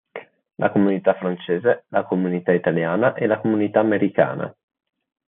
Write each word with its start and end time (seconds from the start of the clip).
La 0.55 0.71
comunità 0.71 1.13
francese, 1.13 1.83
la 1.89 2.03
comunità 2.05 2.51
italiana 2.53 3.13
e 3.13 3.27
la 3.27 3.39
comunità 3.39 3.81
americana. 3.81 4.51